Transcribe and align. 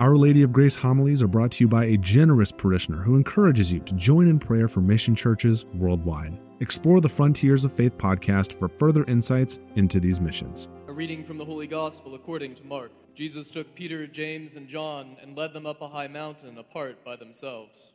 Our 0.00 0.16
Lady 0.16 0.42
of 0.42 0.50
Grace 0.50 0.76
homilies 0.76 1.22
are 1.22 1.28
brought 1.28 1.52
to 1.52 1.64
you 1.64 1.68
by 1.68 1.84
a 1.84 1.98
generous 1.98 2.50
parishioner 2.50 3.02
who 3.02 3.16
encourages 3.16 3.70
you 3.70 3.80
to 3.80 3.92
join 3.96 4.28
in 4.28 4.38
prayer 4.38 4.66
for 4.66 4.80
mission 4.80 5.14
churches 5.14 5.66
worldwide. 5.74 6.40
Explore 6.60 7.02
the 7.02 7.08
Frontiers 7.10 7.66
of 7.66 7.72
Faith 7.74 7.98
podcast 7.98 8.54
for 8.54 8.66
further 8.66 9.04
insights 9.04 9.58
into 9.76 10.00
these 10.00 10.18
missions. 10.18 10.70
A 10.88 10.92
reading 10.94 11.22
from 11.22 11.36
the 11.36 11.44
Holy 11.44 11.66
Gospel 11.66 12.14
according 12.14 12.54
to 12.54 12.64
Mark. 12.64 12.92
Jesus 13.14 13.50
took 13.50 13.74
Peter, 13.74 14.06
James, 14.06 14.56
and 14.56 14.66
John 14.66 15.18
and 15.20 15.36
led 15.36 15.52
them 15.52 15.66
up 15.66 15.82
a 15.82 15.88
high 15.88 16.08
mountain 16.08 16.56
apart 16.56 17.04
by 17.04 17.16
themselves. 17.16 17.92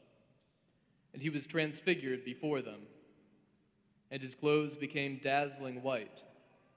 And 1.11 1.23
he 1.23 1.31
was 1.31 1.47
transfigured 1.47 2.23
before 2.23 2.61
them, 2.61 2.81
and 4.11 4.21
his 4.21 4.35
clothes 4.35 4.77
became 4.77 5.19
dazzling 5.23 5.81
white, 5.81 6.23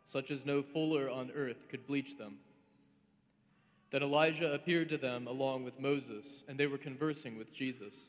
such 0.07 0.31
as 0.31 0.47
no 0.47 0.63
fuller 0.63 1.11
on 1.11 1.31
earth 1.33 1.69
could 1.69 1.87
bleach 1.87 2.17
them. 2.17 2.39
Then 3.91 4.03
Elijah 4.03 4.53
appeared 4.53 4.89
to 4.91 4.99
them 4.99 5.27
along 5.27 5.65
with 5.65 5.81
Moses, 5.81 6.45
and 6.47 6.59
they 6.59 6.67
were 6.67 6.79
conversing 6.79 7.39
with 7.39 7.53
Jesus. 7.53 8.05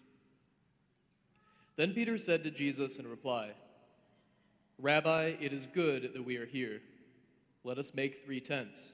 Then 1.77 1.93
Peter 1.93 2.17
said 2.17 2.43
to 2.43 2.51
Jesus 2.51 2.99
in 2.99 3.07
reply, 3.07 3.51
Rabbi, 4.77 5.35
it 5.39 5.53
is 5.53 5.67
good 5.67 6.13
that 6.13 6.25
we 6.25 6.37
are 6.37 6.45
here. 6.45 6.81
Let 7.63 7.77
us 7.77 7.93
make 7.93 8.25
three 8.25 8.41
tents 8.41 8.93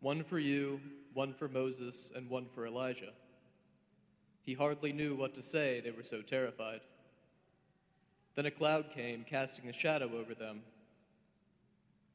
one 0.00 0.22
for 0.22 0.38
you, 0.38 0.80
one 1.14 1.32
for 1.32 1.48
Moses, 1.48 2.10
and 2.14 2.28
one 2.28 2.46
for 2.54 2.66
Elijah. 2.66 3.12
He 4.42 4.54
hardly 4.54 4.92
knew 4.92 5.14
what 5.14 5.34
to 5.34 5.42
say, 5.42 5.80
they 5.80 5.90
were 5.90 6.04
so 6.04 6.22
terrified. 6.22 6.80
Then 8.34 8.46
a 8.46 8.50
cloud 8.50 8.90
came, 8.94 9.24
casting 9.24 9.68
a 9.68 9.72
shadow 9.72 10.10
over 10.16 10.34
them. 10.34 10.62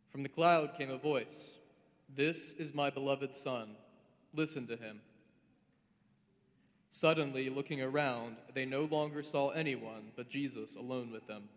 From 0.09 0.23
the 0.23 0.29
cloud 0.29 0.75
came 0.77 0.91
a 0.91 0.97
voice 0.97 1.57
This 2.15 2.53
is 2.53 2.73
my 2.73 2.89
beloved 2.89 3.35
Son 3.35 3.75
Listen 4.33 4.67
to 4.67 4.75
him. 4.75 5.01
Suddenly, 6.89 7.49
looking 7.49 7.81
around, 7.81 8.35
they 8.53 8.65
no 8.65 8.83
longer 8.83 9.23
saw 9.23 9.49
anyone 9.49 10.11
but 10.15 10.29
Jesus 10.29 10.75
alone 10.75 11.11
with 11.11 11.25
them. 11.27 11.49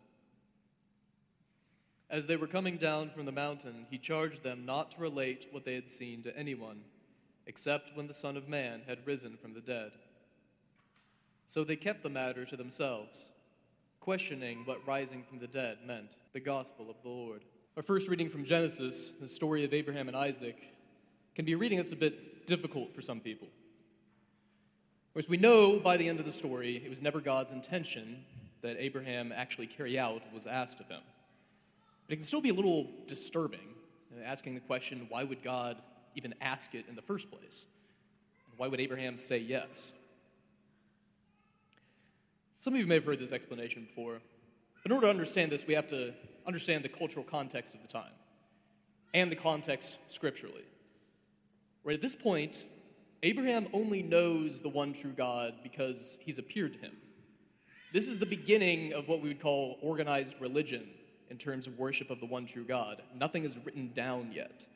As 2.08 2.26
they 2.26 2.36
were 2.36 2.46
coming 2.46 2.76
down 2.76 3.10
from 3.10 3.26
the 3.26 3.32
mountain, 3.32 3.86
he 3.90 3.98
charged 3.98 4.42
them 4.42 4.64
not 4.64 4.92
to 4.92 5.00
relate 5.00 5.48
what 5.50 5.64
they 5.64 5.74
had 5.74 5.90
seen 5.90 6.22
to 6.22 6.38
anyone, 6.38 6.82
except 7.46 7.96
when 7.96 8.06
the 8.06 8.14
Son 8.14 8.36
of 8.36 8.48
Man 8.48 8.82
had 8.86 9.06
risen 9.06 9.36
from 9.36 9.54
the 9.54 9.60
dead. 9.60 9.92
So 11.46 11.64
they 11.64 11.76
kept 11.76 12.02
the 12.02 12.08
matter 12.08 12.44
to 12.44 12.56
themselves, 12.56 13.28
questioning 14.00 14.62
what 14.64 14.86
rising 14.86 15.22
from 15.22 15.38
the 15.38 15.46
dead 15.46 15.78
meant, 15.84 16.16
the 16.32 16.40
gospel 16.40 16.88
of 16.88 16.96
the 17.02 17.08
Lord. 17.08 17.42
Our 17.76 17.82
first 17.82 18.08
reading 18.08 18.28
from 18.28 18.44
Genesis, 18.44 19.12
the 19.20 19.28
story 19.28 19.64
of 19.64 19.74
Abraham 19.74 20.08
and 20.08 20.16
Isaac, 20.16 20.56
can 21.34 21.44
be 21.44 21.52
a 21.52 21.58
reading 21.58 21.76
that's 21.76 21.92
a 21.92 21.96
bit 21.96 22.35
difficult 22.46 22.94
for 22.94 23.02
some 23.02 23.20
people. 23.20 23.48
Whereas 25.12 25.28
we 25.28 25.36
know 25.36 25.78
by 25.78 25.96
the 25.96 26.08
end 26.08 26.20
of 26.20 26.26
the 26.26 26.32
story, 26.32 26.82
it 26.84 26.90
was 26.90 27.02
never 27.02 27.20
God's 27.20 27.52
intention 27.52 28.24
that 28.62 28.76
Abraham 28.78 29.32
actually 29.32 29.66
carry 29.66 29.98
out 29.98 30.14
what 30.14 30.32
was 30.32 30.46
asked 30.46 30.80
of 30.80 30.88
him. 30.88 31.00
But 32.06 32.12
it 32.12 32.16
can 32.16 32.26
still 32.26 32.40
be 32.40 32.50
a 32.50 32.54
little 32.54 32.88
disturbing, 33.06 33.74
asking 34.24 34.54
the 34.54 34.60
question 34.60 35.06
why 35.08 35.24
would 35.24 35.42
God 35.42 35.78
even 36.14 36.34
ask 36.40 36.74
it 36.74 36.84
in 36.88 36.96
the 36.96 37.02
first 37.02 37.30
place? 37.30 37.66
Why 38.56 38.68
would 38.68 38.80
Abraham 38.80 39.16
say 39.16 39.38
yes? 39.38 39.92
Some 42.60 42.74
of 42.74 42.80
you 42.80 42.86
may 42.86 42.94
have 42.94 43.04
heard 43.04 43.18
this 43.18 43.32
explanation 43.32 43.84
before. 43.84 44.20
In 44.84 44.92
order 44.92 45.06
to 45.06 45.10
understand 45.10 45.52
this, 45.52 45.66
we 45.66 45.74
have 45.74 45.86
to 45.88 46.14
understand 46.46 46.84
the 46.84 46.88
cultural 46.88 47.24
context 47.24 47.74
of 47.74 47.82
the 47.82 47.88
time 47.88 48.12
and 49.14 49.30
the 49.30 49.36
context 49.36 49.98
scripturally. 50.08 50.64
Right 51.86 51.94
at 51.94 52.00
this 52.00 52.16
point, 52.16 52.66
Abraham 53.22 53.68
only 53.72 54.02
knows 54.02 54.60
the 54.60 54.68
one 54.68 54.92
true 54.92 55.12
God 55.12 55.54
because 55.62 56.18
he's 56.20 56.36
appeared 56.36 56.72
to 56.72 56.80
him. 56.80 56.96
This 57.92 58.08
is 58.08 58.18
the 58.18 58.26
beginning 58.26 58.92
of 58.92 59.06
what 59.06 59.22
we 59.22 59.28
would 59.28 59.40
call 59.40 59.78
organized 59.80 60.40
religion 60.40 60.88
in 61.30 61.38
terms 61.38 61.68
of 61.68 61.78
worship 61.78 62.10
of 62.10 62.18
the 62.18 62.26
one 62.26 62.44
true 62.44 62.64
God. 62.64 63.02
Nothing 63.14 63.44
is 63.44 63.56
written 63.64 63.92
down 63.94 64.32
yet. 64.32 64.66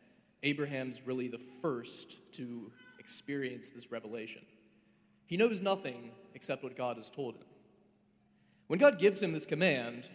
Abraham's 0.45 1.03
really 1.05 1.27
the 1.27 1.41
first 1.61 2.17
to 2.35 2.71
experience 3.01 3.71
this 3.71 3.91
revelation. 3.91 4.43
He 5.27 5.37
knows 5.37 5.61
nothing 5.61 6.13
except 6.37 6.63
what 6.63 6.77
God 6.77 6.97
has 6.97 7.11
told 7.11 7.35
him. 7.35 7.45
When 8.69 8.79
God 8.79 9.01
gives 9.01 9.21
him 9.21 9.33
this 9.33 9.47
command, 9.47 10.09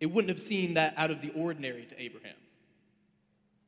it 0.00 0.06
wouldn't 0.06 0.30
have 0.30 0.40
seemed 0.40 0.76
that 0.76 0.94
out 0.96 1.12
of 1.12 1.22
the 1.22 1.30
ordinary 1.30 1.84
to 1.84 2.02
Abraham. 2.02 2.34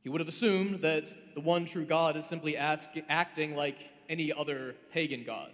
He 0.03 0.09
would 0.09 0.19
have 0.19 0.27
assumed 0.27 0.81
that 0.81 1.33
the 1.33 1.39
one 1.39 1.65
true 1.65 1.85
God 1.85 2.17
is 2.17 2.25
simply 2.25 2.57
ask, 2.57 2.89
acting 3.09 3.55
like 3.55 3.77
any 4.09 4.33
other 4.33 4.75
pagan 4.91 5.23
god, 5.23 5.51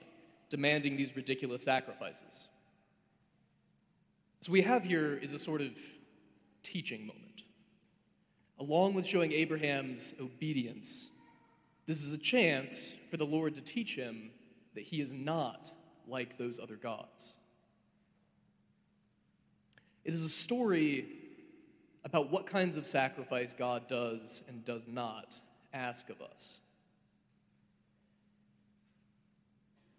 demanding 0.49 0.97
these 0.97 1.15
ridiculous 1.15 1.63
sacrifices. 1.63 2.49
So, 4.41 4.51
we 4.51 4.61
have 4.61 4.83
here 4.83 5.15
is 5.15 5.33
a 5.33 5.39
sort 5.39 5.61
of 5.61 5.77
teaching 6.63 7.01
moment. 7.01 7.43
Along 8.57 8.93
with 8.93 9.05
showing 9.05 9.31
Abraham's 9.31 10.13
obedience, 10.19 11.11
this 11.85 12.01
is 12.01 12.11
a 12.11 12.17
chance 12.17 12.95
for 13.11 13.17
the 13.17 13.25
Lord 13.25 13.55
to 13.55 13.61
teach 13.61 13.95
him 13.95 14.31
that 14.75 14.83
he 14.83 15.01
is 15.01 15.13
not 15.13 15.71
like 16.07 16.37
those 16.37 16.59
other 16.59 16.75
gods. 16.75 17.33
It 20.03 20.13
is 20.13 20.23
a 20.23 20.29
story 20.29 21.05
about 22.03 22.31
what 22.31 22.45
kinds 22.45 22.77
of 22.77 22.87
sacrifice 22.87 23.53
God 23.53 23.87
does 23.87 24.41
and 24.47 24.63
does 24.63 24.87
not 24.87 25.39
ask 25.73 26.09
of 26.09 26.21
us. 26.21 26.59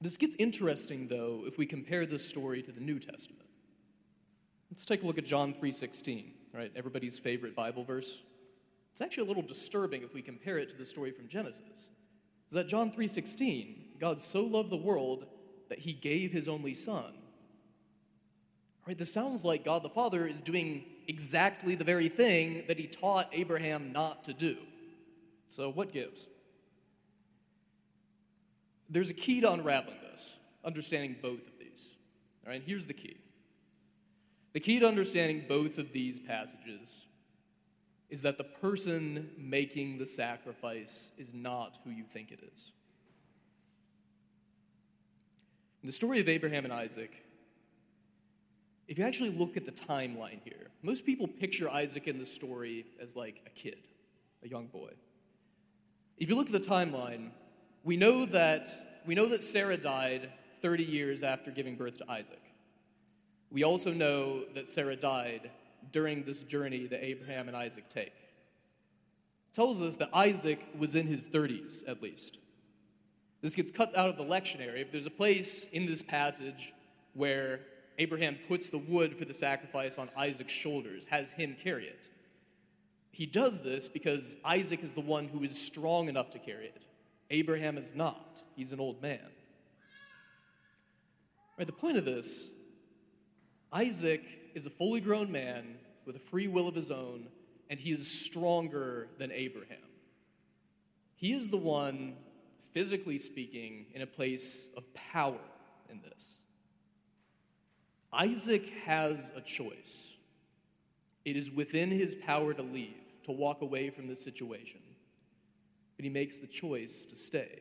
This 0.00 0.16
gets 0.16 0.34
interesting 0.36 1.08
though 1.08 1.42
if 1.46 1.58
we 1.58 1.66
compare 1.66 2.06
this 2.06 2.26
story 2.26 2.62
to 2.62 2.72
the 2.72 2.80
New 2.80 2.98
Testament. 2.98 3.48
Let's 4.70 4.84
take 4.84 5.02
a 5.02 5.06
look 5.06 5.18
at 5.18 5.24
John 5.24 5.52
3:16, 5.52 6.32
right? 6.54 6.72
Everybody's 6.74 7.18
favorite 7.18 7.54
Bible 7.54 7.84
verse. 7.84 8.22
It's 8.92 9.00
actually 9.00 9.24
a 9.24 9.28
little 9.28 9.42
disturbing 9.42 10.02
if 10.02 10.14
we 10.14 10.22
compare 10.22 10.58
it 10.58 10.68
to 10.70 10.76
the 10.76 10.86
story 10.86 11.10
from 11.10 11.28
Genesis. 11.28 11.88
Is 12.48 12.54
that 12.54 12.66
John 12.66 12.90
3:16, 12.90 13.96
God 13.98 14.20
so 14.20 14.44
loved 14.44 14.70
the 14.70 14.76
world 14.76 15.26
that 15.68 15.80
he 15.80 15.92
gave 15.92 16.32
his 16.32 16.48
only 16.48 16.74
son. 16.74 17.19
Right? 18.90 18.98
This 18.98 19.12
sounds 19.12 19.44
like 19.44 19.64
God 19.64 19.84
the 19.84 19.88
Father 19.88 20.26
is 20.26 20.40
doing 20.40 20.84
exactly 21.06 21.76
the 21.76 21.84
very 21.84 22.08
thing 22.08 22.64
that 22.66 22.76
he 22.76 22.88
taught 22.88 23.28
Abraham 23.32 23.92
not 23.92 24.24
to 24.24 24.32
do. 24.32 24.56
So, 25.48 25.70
what 25.70 25.92
gives? 25.92 26.26
There's 28.88 29.08
a 29.08 29.14
key 29.14 29.40
to 29.42 29.52
unraveling 29.52 29.98
this, 30.10 30.34
understanding 30.64 31.14
both 31.22 31.46
of 31.46 31.56
these. 31.60 31.94
All 32.44 32.50
right, 32.50 32.60
here's 32.66 32.88
the 32.88 32.92
key. 32.92 33.18
The 34.54 34.60
key 34.60 34.80
to 34.80 34.88
understanding 34.88 35.44
both 35.48 35.78
of 35.78 35.92
these 35.92 36.18
passages 36.18 37.06
is 38.08 38.22
that 38.22 38.38
the 38.38 38.42
person 38.42 39.30
making 39.38 39.98
the 39.98 40.06
sacrifice 40.06 41.12
is 41.16 41.32
not 41.32 41.78
who 41.84 41.90
you 41.90 42.02
think 42.02 42.32
it 42.32 42.40
is. 42.52 42.72
In 45.80 45.86
the 45.86 45.92
story 45.92 46.18
of 46.18 46.28
Abraham 46.28 46.64
and 46.64 46.74
Isaac, 46.74 47.22
if 48.90 48.98
you 48.98 49.04
actually 49.04 49.30
look 49.30 49.56
at 49.56 49.64
the 49.64 49.70
timeline 49.70 50.40
here, 50.44 50.66
most 50.82 51.06
people 51.06 51.28
picture 51.28 51.70
Isaac 51.70 52.08
in 52.08 52.18
the 52.18 52.26
story 52.26 52.84
as 53.00 53.14
like 53.14 53.40
a 53.46 53.50
kid, 53.50 53.78
a 54.42 54.48
young 54.48 54.66
boy. 54.66 54.90
If 56.18 56.28
you 56.28 56.34
look 56.34 56.48
at 56.48 56.52
the 56.52 56.68
timeline, 56.68 57.30
we 57.84 57.96
know 57.96 58.26
that 58.26 58.66
we 59.06 59.14
know 59.14 59.26
that 59.26 59.44
Sarah 59.44 59.76
died 59.76 60.28
30 60.60 60.82
years 60.82 61.22
after 61.22 61.52
giving 61.52 61.76
birth 61.76 61.98
to 61.98 62.10
Isaac. 62.10 62.42
We 63.52 63.62
also 63.62 63.92
know 63.92 64.42
that 64.56 64.66
Sarah 64.66 64.96
died 64.96 65.52
during 65.92 66.24
this 66.24 66.42
journey 66.42 66.88
that 66.88 67.04
Abraham 67.04 67.46
and 67.46 67.56
Isaac 67.56 67.88
take. 67.88 68.08
It 68.08 69.54
tells 69.54 69.80
us 69.80 69.94
that 69.96 70.10
Isaac 70.12 70.66
was 70.76 70.96
in 70.96 71.06
his 71.06 71.28
30s 71.28 71.88
at 71.88 72.02
least. 72.02 72.38
This 73.40 73.54
gets 73.54 73.70
cut 73.70 73.96
out 73.96 74.10
of 74.10 74.16
the 74.16 74.24
lectionary. 74.24 74.82
If 74.82 74.90
there's 74.90 75.06
a 75.06 75.10
place 75.10 75.64
in 75.72 75.86
this 75.86 76.02
passage 76.02 76.74
where 77.14 77.60
Abraham 78.00 78.38
puts 78.48 78.70
the 78.70 78.78
wood 78.78 79.14
for 79.14 79.26
the 79.26 79.34
sacrifice 79.34 79.98
on 79.98 80.08
Isaac's 80.16 80.54
shoulders, 80.54 81.04
has 81.10 81.32
him 81.32 81.54
carry 81.62 81.86
it. 81.86 82.08
He 83.12 83.26
does 83.26 83.60
this 83.60 83.90
because 83.90 84.38
Isaac 84.42 84.82
is 84.82 84.94
the 84.94 85.02
one 85.02 85.28
who 85.28 85.42
is 85.42 85.60
strong 85.60 86.08
enough 86.08 86.30
to 86.30 86.38
carry 86.38 86.64
it. 86.64 86.86
Abraham 87.28 87.76
is 87.76 87.94
not. 87.94 88.42
He's 88.56 88.72
an 88.72 88.80
old 88.80 89.02
man. 89.02 89.28
Right, 91.58 91.66
the 91.66 91.74
point 91.74 91.98
of 91.98 92.06
this 92.06 92.48
Isaac 93.70 94.22
is 94.54 94.64
a 94.64 94.70
fully 94.70 95.02
grown 95.02 95.30
man 95.30 95.76
with 96.06 96.16
a 96.16 96.20
free 96.20 96.48
will 96.48 96.68
of 96.68 96.74
his 96.74 96.90
own, 96.90 97.28
and 97.68 97.78
he 97.78 97.92
is 97.92 98.10
stronger 98.10 99.08
than 99.18 99.30
Abraham. 99.30 99.76
He 101.16 101.34
is 101.34 101.50
the 101.50 101.58
one, 101.58 102.16
physically 102.72 103.18
speaking, 103.18 103.88
in 103.92 104.00
a 104.00 104.06
place 104.06 104.68
of 104.74 104.84
power 104.94 105.36
in 105.90 106.00
this. 106.00 106.38
Isaac 108.12 108.70
has 108.84 109.30
a 109.36 109.40
choice. 109.40 110.14
It 111.24 111.36
is 111.36 111.50
within 111.50 111.90
his 111.90 112.14
power 112.14 112.52
to 112.54 112.62
leave, 112.62 112.96
to 113.24 113.32
walk 113.32 113.62
away 113.62 113.90
from 113.90 114.08
this 114.08 114.22
situation. 114.22 114.80
But 115.96 116.04
he 116.04 116.10
makes 116.10 116.38
the 116.38 116.46
choice 116.46 117.04
to 117.06 117.16
stay. 117.16 117.60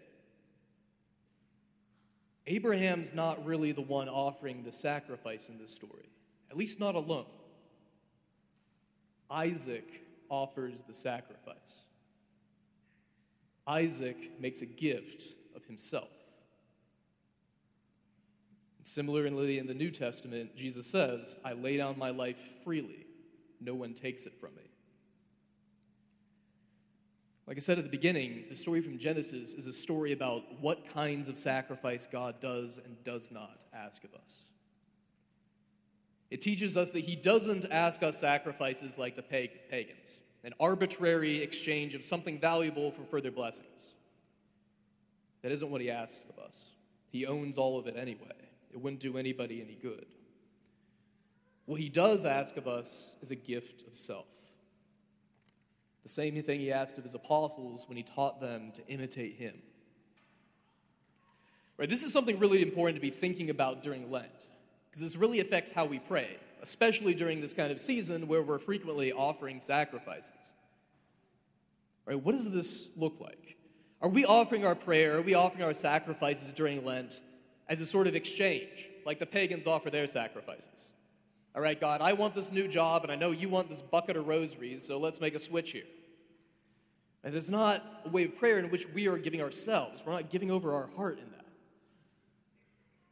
Abraham's 2.48 3.13
not 3.13 3.46
really 3.46 3.72
the 3.72 3.81
one 3.81 4.10
offering 4.10 4.63
the 4.63 4.72
sacrifice 4.72 5.50
in 5.50 5.60
this 5.60 5.74
story, 5.74 6.10
at 6.50 6.57
least 6.57 6.80
not 6.80 6.96
alone. 6.96 7.28
Isaac 9.30 10.01
offers 10.30 10.81
the 10.81 10.94
sacrifice. 10.94 11.84
Isaac 13.68 14.40
makes 14.40 14.62
a 14.62 14.66
gift 14.66 15.28
of 15.56 15.63
himself. 15.66 16.10
Similarly, 18.89 19.59
in 19.59 19.68
the 19.68 19.74
New 19.75 19.91
Testament, 19.91 20.56
Jesus 20.56 20.88
says, 20.88 21.38
I 21.45 21.53
lay 21.53 21.77
down 21.77 22.00
my 22.00 22.09
life 22.09 22.63
freely, 22.63 23.06
no 23.62 23.75
one 23.75 23.94
takes 23.94 24.25
it 24.25 24.33
from 24.41 24.56
me. 24.56 24.63
Like 27.45 27.57
I 27.57 27.59
said 27.59 27.77
at 27.77 27.83
the 27.83 27.91
beginning, 27.91 28.45
the 28.50 28.56
story 28.56 28.81
from 28.81 28.97
Genesis 28.97 29.53
is 29.53 29.68
a 29.68 29.74
story 29.74 30.12
about 30.12 30.41
what 30.59 30.91
kinds 30.91 31.27
of 31.27 31.38
sacrifice 31.38 32.07
God 32.07 32.39
does 32.39 32.80
and 32.83 33.03
does 33.03 33.30
not 33.30 33.63
ask 33.75 34.03
of 34.03 34.15
us. 34.15 34.45
It 36.31 36.41
teaches 36.41 36.75
us 36.75 36.89
that 36.89 37.01
He 37.01 37.15
doesn't 37.15 37.65
ask 37.69 38.01
us 38.01 38.18
sacrifices 38.18 38.97
like 38.97 39.13
the 39.13 39.21
pagans, 39.21 40.21
an 40.44 40.56
arbitrary 40.59 41.44
exchange 41.44 41.94
of 41.94 42.03
something 42.03 42.39
valuable 42.39 42.89
for 42.89 43.03
further 43.03 43.30
blessings. 43.30 43.89
That 45.44 45.51
isn't 45.51 45.69
what 45.69 45.81
He 45.81 45.91
asks 45.91 46.25
of 46.25 46.44
us. 46.44 46.71
He 47.12 47.27
owns 47.27 47.59
all 47.59 47.77
of 47.77 47.86
it 47.86 47.95
anyway. 47.95 48.38
It 48.71 48.81
wouldn't 48.81 49.01
do 49.01 49.18
anybody 49.18 49.62
any 49.62 49.75
good. 49.75 50.06
What 51.66 51.80
He 51.80 51.89
does 51.89 52.25
ask 52.25 52.57
of 52.57 52.68
us 52.68 53.16
is 53.21 53.31
a 53.31 53.36
gift 53.36 53.88
of 53.88 53.95
self. 53.95 54.27
The 56.10 56.10
same 56.10 56.42
thing 56.42 56.60
he 56.60 56.71
asked 56.71 56.98
of 56.98 57.04
his 57.04 57.13
apostles 57.13 57.88
when 57.88 57.95
he 57.95 58.01
taught 58.04 58.39
them 58.42 58.71
to 58.74 58.88
imitate 58.88 59.36
him. 59.36 59.62
Right, 61.77 61.88
this 61.88 62.04
is 62.04 62.12
something 62.12 62.39
really 62.39 62.62
important 62.62 62.95
to 62.95 63.01
be 63.01 63.12
thinking 63.12 63.50
about 63.50 63.83
during 63.83 64.10
Lent, 64.10 64.48
because 64.89 65.01
this 65.01 65.15
really 65.15 65.39
affects 65.39 65.72
how 65.72 65.86
we 65.86 66.00
pray, 66.00 66.38
especially 66.62 67.13
during 67.13 67.42
this 67.42 67.54
kind 67.54 67.72
of 67.72 67.80
season 67.80 68.27
where 68.27 68.42
we're 68.42 68.57
frequently 68.57 69.12
offering 69.13 69.60
sacrifices. 69.60 70.54
Right, 72.06 72.19
what 72.19 72.31
does 72.31 72.50
this 72.50 72.89
look 72.98 73.19
like? 73.19 73.57
Are 74.01 74.10
we 74.10 74.25
offering 74.25 74.65
our 74.65 74.75
prayer, 74.75 75.18
are 75.18 75.22
we 75.22 75.36
offering 75.36 75.63
our 75.63 75.75
sacrifices 75.75 76.51
during 76.54 76.83
Lent 76.83 77.22
as 77.69 77.80
a 77.80 77.86
sort 77.86 78.07
of 78.07 78.16
exchange, 78.16 78.89
like 79.06 79.19
the 79.19 79.25
pagans 79.25 79.68
offer 79.68 79.89
their 79.89 80.07
sacrifices? 80.07 80.92
All 81.56 81.62
right, 81.62 81.80
God, 81.80 82.01
I 82.01 82.13
want 82.13 82.36
this 82.36 82.51
new 82.51 82.68
job, 82.68 83.04
and 83.04 83.12
I 83.12 83.16
know 83.16 83.31
you 83.31 83.50
want 83.50 83.69
this 83.69 83.81
bucket 83.81 84.18
of 84.18 84.27
rosaries, 84.27 84.86
so 84.86 85.00
let's 85.00 85.21
make 85.21 85.36
a 85.36 85.39
switch 85.39 85.71
here. 85.71 85.83
And 87.24 87.36
it's 87.36 87.50
not 87.50 87.83
a 88.06 88.10
way 88.10 88.25
of 88.25 88.36
prayer 88.36 88.60
in 88.60 88.69
which 88.69 88.88
we 88.89 89.07
are 89.07 89.18
giving 89.18 89.42
ourselves. 89.42 90.04
We're 90.06 90.13
not 90.13 90.30
giving 90.30 90.51
over 90.51 90.74
our 90.74 90.88
heart 90.88 91.19
in 91.19 91.30
that. 91.31 91.45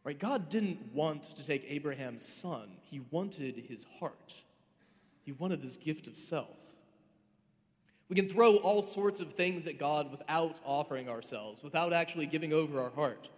Right? 0.04 0.18
God 0.18 0.50
didn't 0.50 0.80
want 0.94 1.24
to 1.24 1.46
take 1.46 1.66
Abraham's 1.68 2.26
son, 2.26 2.70
he 2.82 3.02
wanted 3.12 3.58
his 3.68 3.86
heart. 4.00 4.36
He 5.26 5.34
wanted 5.34 5.62
this 5.62 5.76
gift 5.76 6.08
of 6.08 6.16
self. 6.16 6.56
We 8.08 8.16
can 8.16 8.30
throw 8.30 8.56
all 8.58 8.82
sorts 8.82 9.20
of 9.20 9.34
things 9.34 9.68
at 9.68 9.78
God 9.78 10.10
without 10.10 10.62
offering 10.64 11.10
ourselves, 11.10 11.62
without 11.62 11.92
actually 11.92 12.28
giving 12.28 12.54
over 12.54 12.80
our 12.80 12.92
heart. 12.92 13.30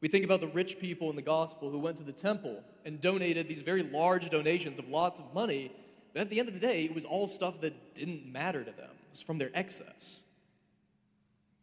We 0.00 0.08
think 0.08 0.24
about 0.24 0.40
the 0.40 0.48
rich 0.48 0.78
people 0.78 1.10
in 1.10 1.16
the 1.16 1.22
gospel 1.22 1.70
who 1.70 1.78
went 1.78 1.96
to 1.96 2.04
the 2.04 2.12
temple 2.12 2.62
and 2.84 3.00
donated 3.00 3.48
these 3.48 3.62
very 3.62 3.82
large 3.82 4.30
donations 4.30 4.78
of 4.78 4.88
lots 4.88 5.18
of 5.18 5.34
money, 5.34 5.72
but 6.12 6.22
at 6.22 6.30
the 6.30 6.38
end 6.38 6.48
of 6.48 6.54
the 6.54 6.60
day, 6.60 6.84
it 6.84 6.94
was 6.94 7.04
all 7.04 7.26
stuff 7.26 7.60
that 7.62 7.94
didn't 7.94 8.30
matter 8.30 8.60
to 8.62 8.70
them. 8.70 8.90
It 8.90 9.10
was 9.10 9.22
from 9.22 9.38
their 9.38 9.50
excess. 9.54 10.20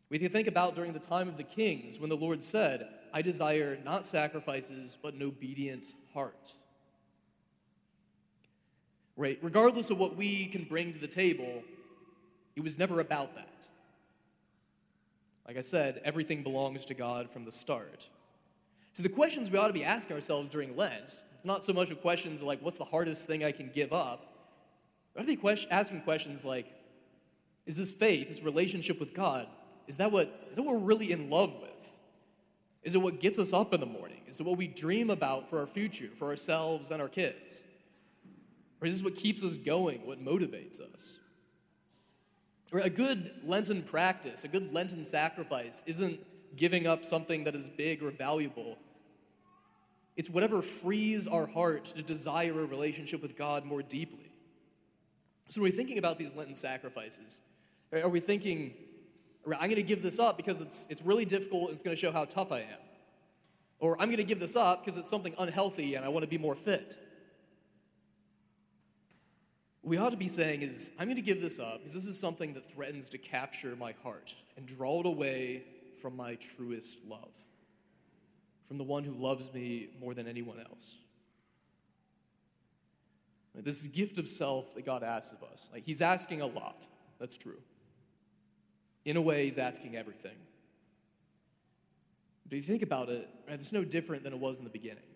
We 0.09 0.19
can 0.19 0.29
think 0.29 0.47
about 0.47 0.75
during 0.75 0.93
the 0.93 0.99
time 0.99 1.27
of 1.27 1.37
the 1.37 1.43
kings 1.43 1.99
when 1.99 2.09
the 2.09 2.17
Lord 2.17 2.43
said, 2.43 2.87
I 3.13 3.21
desire 3.21 3.77
not 3.83 4.05
sacrifices, 4.05 4.97
but 5.01 5.13
an 5.13 5.23
obedient 5.23 5.85
heart. 6.13 6.53
Right? 9.17 9.39
Regardless 9.41 9.89
of 9.89 9.97
what 9.97 10.17
we 10.17 10.47
can 10.47 10.65
bring 10.65 10.91
to 10.91 10.99
the 10.99 11.07
table, 11.07 11.63
it 12.55 12.63
was 12.63 12.77
never 12.77 12.99
about 12.99 13.35
that. 13.35 13.67
Like 15.47 15.57
I 15.57 15.61
said, 15.61 16.01
everything 16.03 16.43
belongs 16.43 16.85
to 16.85 16.93
God 16.93 17.29
from 17.29 17.45
the 17.45 17.51
start. 17.51 18.09
So 18.95 19.03
the 19.03 19.09
questions 19.09 19.51
we 19.51 19.59
ought 19.59 19.67
to 19.67 19.73
be 19.73 19.83
asking 19.83 20.15
ourselves 20.15 20.47
during 20.47 20.77
Lent, 20.77 21.03
it's 21.03 21.43
not 21.43 21.65
so 21.65 21.73
much 21.73 21.91
of 21.91 21.99
questions 22.01 22.41
like, 22.41 22.61
what's 22.61 22.77
the 22.77 22.85
hardest 22.85 23.27
thing 23.27 23.43
I 23.43 23.51
can 23.51 23.69
give 23.75 23.91
up? 23.91 24.25
We 25.13 25.19
ought 25.19 25.23
to 25.23 25.27
be 25.27 25.35
question, 25.35 25.69
asking 25.69 25.99
questions 26.01 26.45
like, 26.45 26.65
is 27.65 27.75
this 27.75 27.91
faith, 27.91 28.29
this 28.29 28.41
relationship 28.41 28.97
with 29.01 29.13
God, 29.13 29.47
is 29.87 29.97
that, 29.97 30.13
what, 30.13 30.47
is 30.49 30.55
that 30.55 30.61
what 30.61 30.75
we're 30.75 30.79
really 30.79 31.11
in 31.11 31.29
love 31.29 31.53
with? 31.61 31.91
Is 32.83 32.95
it 32.95 32.99
what 32.99 33.19
gets 33.19 33.37
us 33.37 33.51
up 33.51 33.73
in 33.73 33.81
the 33.81 33.85
morning? 33.85 34.21
Is 34.27 34.39
it 34.39 34.45
what 34.45 34.57
we 34.57 34.67
dream 34.67 35.09
about 35.09 35.49
for 35.49 35.59
our 35.59 35.67
future, 35.67 36.07
for 36.07 36.29
ourselves 36.29 36.89
and 36.89 37.01
our 37.01 37.09
kids? 37.09 37.63
Or 38.79 38.87
is 38.87 38.93
this 38.93 39.03
what 39.03 39.15
keeps 39.15 39.43
us 39.43 39.57
going, 39.57 40.05
what 40.05 40.23
motivates 40.23 40.79
us? 40.79 41.17
A 42.71 42.89
good 42.89 43.41
Lenten 43.43 43.83
practice, 43.83 44.45
a 44.45 44.47
good 44.47 44.73
Lenten 44.73 45.03
sacrifice 45.03 45.83
isn't 45.85 46.17
giving 46.55 46.87
up 46.87 47.03
something 47.03 47.43
that 47.45 47.55
is 47.55 47.69
big 47.69 48.03
or 48.03 48.11
valuable. 48.11 48.77
It's 50.15 50.29
whatever 50.29 50.61
frees 50.61 51.27
our 51.27 51.45
heart 51.45 51.85
to 51.85 52.01
desire 52.01 52.61
a 52.61 52.65
relationship 52.65 53.21
with 53.21 53.35
God 53.35 53.65
more 53.65 53.81
deeply. 53.81 54.31
So, 55.49 55.61
when 55.61 55.71
we're 55.71 55.75
thinking 55.75 55.97
about 55.97 56.17
these 56.17 56.33
Lenten 56.33 56.55
sacrifices, 56.55 57.41
are 57.93 58.09
we 58.09 58.19
thinking, 58.19 58.73
I'm 59.45 59.69
going 59.69 59.75
to 59.75 59.83
give 59.83 60.01
this 60.01 60.17
up 60.17 60.37
because 60.37 60.61
it's, 60.61 60.87
it's 60.89 61.01
really 61.03 61.25
difficult 61.25 61.65
and 61.65 61.73
it's 61.73 61.83
going 61.83 61.95
to 61.95 61.99
show 61.99 62.11
how 62.11 62.25
tough 62.25 62.51
I 62.51 62.61
am? 62.61 62.79
Or 63.79 64.01
I'm 64.01 64.07
going 64.07 64.17
to 64.17 64.23
give 64.23 64.39
this 64.39 64.55
up 64.55 64.83
because 64.83 64.97
it's 64.97 65.09
something 65.09 65.35
unhealthy 65.37 65.95
and 65.95 66.03
I 66.03 66.09
want 66.09 66.23
to 66.23 66.29
be 66.29 66.37
more 66.37 66.55
fit? 66.55 66.97
What 69.81 69.91
we 69.91 69.97
ought 69.97 70.09
to 70.09 70.17
be 70.17 70.27
saying 70.27 70.63
is, 70.63 70.89
I'm 70.97 71.05
going 71.05 71.17
to 71.17 71.21
give 71.21 71.41
this 71.41 71.59
up 71.59 71.79
because 71.79 71.93
this 71.93 72.07
is 72.07 72.19
something 72.19 72.53
that 72.55 72.67
threatens 72.67 73.07
to 73.09 73.19
capture 73.19 73.75
my 73.75 73.93
heart 74.01 74.35
and 74.57 74.65
draw 74.65 75.01
it 75.01 75.05
away 75.05 75.63
from 76.05 76.15
my 76.15 76.35
truest 76.35 76.99
love, 77.09 77.33
from 78.67 78.77
the 78.77 78.83
one 78.83 79.03
who 79.03 79.11
loves 79.13 79.51
me 79.55 79.89
more 79.99 80.13
than 80.13 80.27
anyone 80.27 80.59
else. 80.59 80.97
This 83.55 83.87
gift 83.87 84.19
of 84.19 84.27
self 84.27 84.75
that 84.75 84.85
God 84.85 85.01
asks 85.01 85.33
of 85.33 85.41
us. 85.51 85.71
Like 85.73 85.83
He's 85.83 86.03
asking 86.03 86.41
a 86.41 86.45
lot. 86.45 86.85
That's 87.19 87.35
true. 87.35 87.57
In 89.05 89.17
a 89.17 89.21
way, 89.21 89.45
He's 89.45 89.57
asking 89.57 89.95
everything. 89.95 90.37
But 92.47 92.57
if 92.59 92.67
you 92.67 92.71
think 92.71 92.83
about 92.83 93.09
it, 93.09 93.27
right, 93.47 93.55
it's 93.55 93.73
no 93.73 93.83
different 93.83 94.23
than 94.23 94.31
it 94.31 94.39
was 94.39 94.59
in 94.59 94.63
the 94.63 94.69
beginning. 94.69 95.09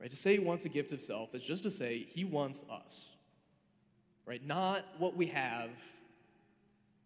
Right? 0.00 0.10
To 0.10 0.16
say 0.16 0.32
He 0.32 0.40
wants 0.40 0.64
a 0.64 0.68
gift 0.68 0.90
of 0.90 1.00
self 1.00 1.36
is 1.36 1.44
just 1.44 1.62
to 1.62 1.70
say 1.70 1.98
He 1.98 2.24
wants 2.24 2.64
us. 2.68 3.10
Right? 4.26 4.44
Not 4.44 4.84
what 4.98 5.16
we 5.16 5.26
have, 5.26 5.70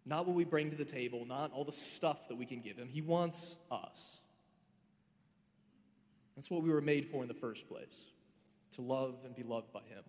not 0.04 0.26
what 0.26 0.34
we 0.34 0.44
bring 0.44 0.70
to 0.70 0.76
the 0.76 0.84
table, 0.84 1.24
not 1.26 1.52
all 1.52 1.64
the 1.64 1.72
stuff 1.72 2.28
that 2.28 2.36
we 2.36 2.46
can 2.46 2.60
give 2.60 2.76
him. 2.76 2.88
He 2.88 3.02
wants 3.02 3.56
us. 3.70 4.20
That's 6.36 6.50
what 6.50 6.62
we 6.62 6.70
were 6.70 6.80
made 6.80 7.08
for 7.10 7.22
in 7.22 7.28
the 7.28 7.34
first 7.34 7.68
place 7.68 8.12
to 8.72 8.82
love 8.82 9.16
and 9.24 9.34
be 9.34 9.42
loved 9.42 9.72
by 9.72 9.80
him. 9.80 10.02